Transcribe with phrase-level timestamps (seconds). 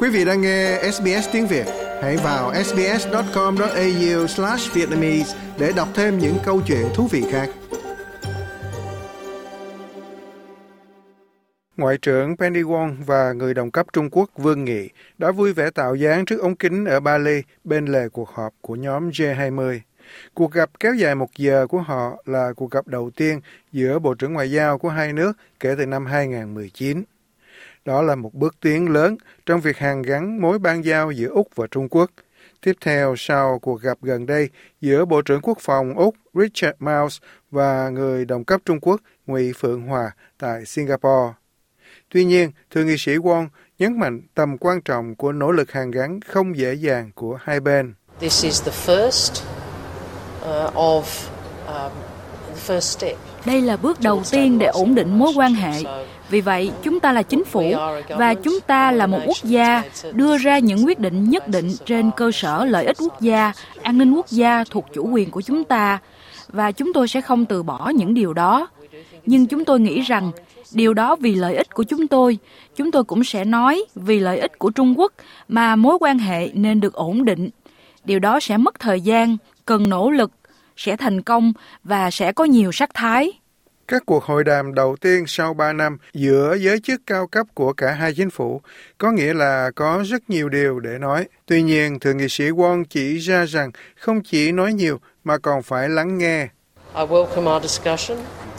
[0.00, 1.66] Quý vị đang nghe SBS tiếng Việt,
[2.02, 7.48] hãy vào sbs.com.au/vietnamese để đọc thêm những câu chuyện thú vị khác.
[11.76, 14.88] Ngoại trưởng Penny Wong và người đồng cấp Trung Quốc Vương Nghị
[15.18, 18.74] đã vui vẻ tạo dáng trước ống kính ở Bali bên lề cuộc họp của
[18.74, 19.80] nhóm G20.
[20.34, 23.40] Cuộc gặp kéo dài một giờ của họ là cuộc gặp đầu tiên
[23.72, 27.04] giữa Bộ trưởng Ngoại giao của hai nước kể từ năm 2019.
[27.88, 29.16] Đó là một bước tiến lớn
[29.46, 32.10] trong việc hàn gắn mối ban giao giữa Úc và Trung Quốc.
[32.60, 34.48] Tiếp theo sau cuộc gặp gần đây
[34.80, 37.18] giữa Bộ trưởng Quốc phòng Úc Richard Miles
[37.50, 41.32] và người đồng cấp Trung Quốc Ngụy Phượng Hòa tại Singapore.
[42.08, 43.48] Tuy nhiên, Thượng nghị sĩ Wong
[43.78, 47.60] nhấn mạnh tầm quan trọng của nỗ lực hàn gắn không dễ dàng của hai
[47.60, 47.94] bên.
[48.20, 49.42] This is the first
[50.42, 51.02] uh, of
[51.66, 51.92] um,
[52.48, 53.16] the first step.
[53.48, 55.82] Đây là bước đầu tiên để ổn định mối quan hệ
[56.30, 57.74] vì vậy, chúng ta là chính phủ
[58.08, 59.82] và chúng ta là một quốc gia
[60.12, 63.98] đưa ra những quyết định nhất định trên cơ sở lợi ích quốc gia, an
[63.98, 65.98] ninh quốc gia thuộc chủ quyền của chúng ta
[66.48, 68.68] và chúng tôi sẽ không từ bỏ những điều đó.
[69.26, 70.30] Nhưng chúng tôi nghĩ rằng
[70.72, 72.38] điều đó vì lợi ích của chúng tôi,
[72.76, 75.12] chúng tôi cũng sẽ nói vì lợi ích của Trung Quốc
[75.48, 77.48] mà mối quan hệ nên được ổn định.
[78.04, 80.30] Điều đó sẽ mất thời gian, cần nỗ lực,
[80.78, 81.52] sẽ thành công
[81.84, 83.32] và sẽ có nhiều sắc thái.
[83.88, 87.72] Các cuộc hội đàm đầu tiên sau 3 năm giữa giới chức cao cấp của
[87.72, 88.60] cả hai chính phủ
[88.98, 91.24] có nghĩa là có rất nhiều điều để nói.
[91.46, 93.70] Tuy nhiên, Thượng nghị sĩ Wong chỉ ra rằng
[94.00, 96.48] không chỉ nói nhiều mà còn phải lắng nghe.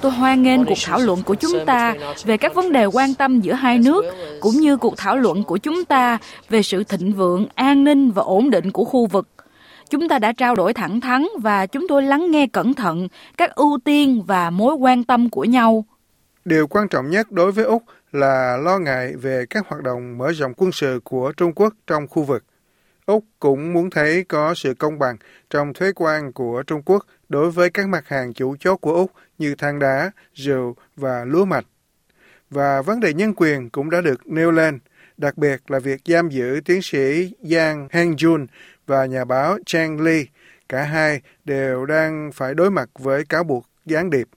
[0.00, 3.40] Tôi hoan nghênh cuộc thảo luận của chúng ta về các vấn đề quan tâm
[3.40, 4.04] giữa hai nước,
[4.40, 8.22] cũng như cuộc thảo luận của chúng ta về sự thịnh vượng, an ninh và
[8.22, 9.28] ổn định của khu vực
[9.90, 13.54] Chúng ta đã trao đổi thẳng thắn và chúng tôi lắng nghe cẩn thận các
[13.54, 15.84] ưu tiên và mối quan tâm của nhau.
[16.44, 20.32] Điều quan trọng nhất đối với Úc là lo ngại về các hoạt động mở
[20.32, 22.44] rộng quân sự của Trung Quốc trong khu vực.
[23.06, 25.16] Úc cũng muốn thấy có sự công bằng
[25.50, 29.10] trong thuế quan của Trung Quốc đối với các mặt hàng chủ chốt của Úc
[29.38, 31.66] như than đá, rượu và lúa mạch.
[32.50, 34.78] Và vấn đề nhân quyền cũng đã được nêu lên,
[35.16, 38.46] đặc biệt là việc giam giữ tiến sĩ Yang Hangjun
[38.86, 40.24] và nhà báo Chang Lee,
[40.68, 44.28] cả hai đều đang phải đối mặt với cáo buộc gián điệp.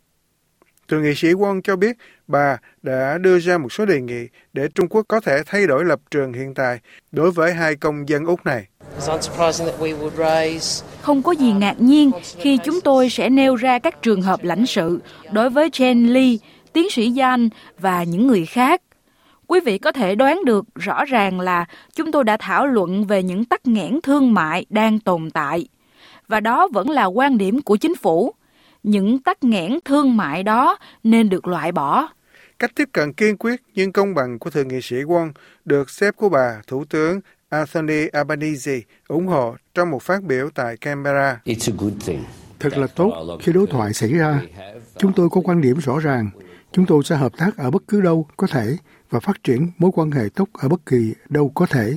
[0.88, 4.68] Thượng nghị sĩ Won cho biết bà đã đưa ra một số đề nghị để
[4.76, 6.80] Trung Quốc có thể thay đổi lập trường hiện tại
[7.12, 8.68] đối với hai công dân Úc này.
[11.02, 14.66] Không có gì ngạc nhiên khi chúng tôi sẽ nêu ra các trường hợp lãnh
[14.66, 15.00] sự
[15.32, 16.36] đối với Chen Lee,
[16.74, 17.50] tiến sĩ Yan
[17.80, 18.82] và những người khác
[19.50, 21.66] Quý vị có thể đoán được rõ ràng là
[21.96, 25.68] chúng tôi đã thảo luận về những tắc nghẽn thương mại đang tồn tại.
[26.28, 28.34] Và đó vẫn là quan điểm của chính phủ.
[28.84, 32.08] Những tắc nghẽn thương mại đó nên được loại bỏ.
[32.60, 35.32] Cách tiếp cận kiên quyết nhưng công bằng của Thượng nghị sĩ Wong
[35.66, 40.78] được xếp của bà Thủ tướng Anthony Albanese ủng hộ trong một phát biểu tại
[40.78, 41.42] Canberra.
[42.60, 44.42] Thật là tốt khi đối thoại xảy ra.
[44.98, 46.30] Chúng tôi có quan điểm rõ ràng.
[46.72, 48.78] Chúng tôi sẽ hợp tác ở bất cứ đâu có thể
[49.10, 51.94] và phát triển mối quan hệ tốt ở bất kỳ đâu có thể,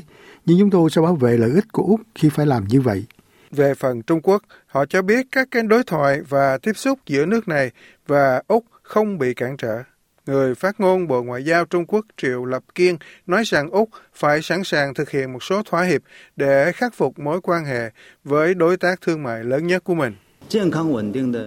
[0.46, 3.04] nhưng chúng tôi sẽ bảo vệ lợi ích của Úc khi phải làm như vậy.
[3.50, 7.26] Về phần Trung Quốc, họ cho biết các kênh đối thoại và tiếp xúc giữa
[7.26, 7.70] nước này
[8.06, 9.82] và Úc không bị cản trở.
[10.26, 12.96] Người phát ngôn Bộ Ngoại giao Trung Quốc Triệu Lập Kiên
[13.26, 16.02] nói rằng Úc phải sẵn sàng thực hiện một số thỏa hiệp
[16.36, 17.90] để khắc phục mối quan hệ
[18.24, 20.14] với đối tác thương mại lớn nhất của mình.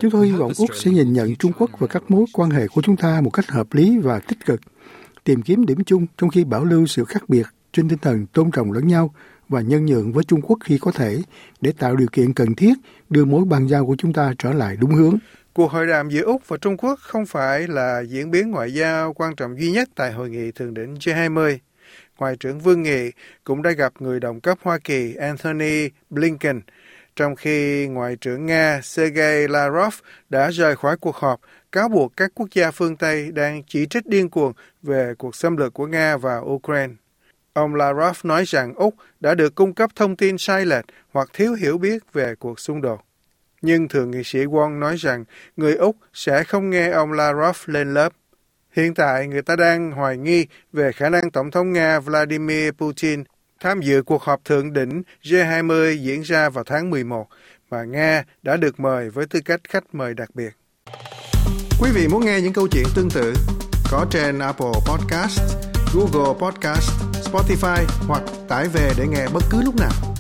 [0.01, 2.67] Chúng tôi hy vọng Úc sẽ nhìn nhận Trung Quốc và các mối quan hệ
[2.67, 4.61] của chúng ta một cách hợp lý và tích cực
[5.25, 8.51] tìm kiếm điểm chung trong khi bảo lưu sự khác biệt trên tinh thần tôn
[8.51, 9.13] trọng lẫn nhau
[9.49, 11.17] và nhân nhượng với Trung Quốc khi có thể
[11.61, 12.73] để tạo điều kiện cần thiết
[13.09, 15.17] đưa mối bàn giao của chúng ta trở lại đúng hướng.
[15.53, 19.13] Cuộc hội đàm giữa Úc và Trung Quốc không phải là diễn biến ngoại giao
[19.13, 21.57] quan trọng duy nhất tại hội nghị thượng đỉnh G20.
[22.17, 23.11] Ngoại trưởng Vương Nghị
[23.43, 26.61] cũng đã gặp người đồng cấp Hoa Kỳ Anthony Blinken,
[27.15, 29.93] trong khi Ngoại trưởng Nga Sergei Lavrov
[30.29, 34.07] đã rời khỏi cuộc họp cáo buộc các quốc gia phương Tây đang chỉ trích
[34.07, 34.53] điên cuồng
[34.84, 36.93] về cuộc xâm lược của Nga và Ukraine.
[37.53, 41.53] Ông Lavrov nói rằng Úc đã được cung cấp thông tin sai lệch hoặc thiếu
[41.53, 43.01] hiểu biết về cuộc xung đột.
[43.61, 45.25] Nhưng Thượng nghị sĩ Wong nói rằng
[45.57, 48.13] người Úc sẽ không nghe ông Lavrov lên lớp.
[48.72, 53.23] Hiện tại, người ta đang hoài nghi về khả năng Tổng thống Nga Vladimir Putin
[53.66, 57.28] tham dự cuộc họp thượng đỉnh G20 diễn ra vào tháng 11,
[57.72, 60.50] mà Nga đã được mời với tư cách khách mời đặc biệt.
[61.79, 63.34] Quý vị muốn nghe những câu chuyện tương tự
[63.91, 65.40] có trên Apple Podcast,
[65.94, 66.90] Google Podcast,
[67.32, 70.15] Spotify hoặc tải về để nghe bất cứ lúc nào.